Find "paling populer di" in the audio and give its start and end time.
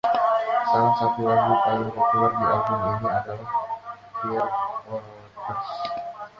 1.63-2.43